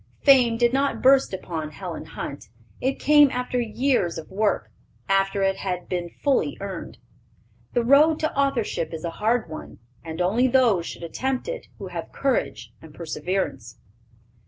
Fame 0.23 0.57
did 0.57 0.73
not 0.73 1.03
burst 1.03 1.31
upon 1.31 1.69
Helen 1.69 2.05
Hunt; 2.05 2.49
it 2.79 2.97
came 2.99 3.29
after 3.29 3.59
years 3.61 4.17
of 4.17 4.31
work, 4.31 4.71
after 5.07 5.43
it 5.43 5.57
had 5.57 5.87
been 5.87 6.09
fully 6.09 6.57
earned. 6.59 6.97
The 7.73 7.83
road 7.83 8.19
to 8.21 8.35
authorship 8.35 8.93
is 8.95 9.03
a 9.05 9.11
hard 9.21 9.47
one, 9.47 9.77
and 10.03 10.19
only 10.19 10.47
those 10.47 10.87
should 10.87 11.03
attempt 11.03 11.47
it 11.47 11.67
who 11.77 11.89
have 11.89 12.11
courage 12.11 12.73
and 12.81 12.95
perseverance. 12.95 13.77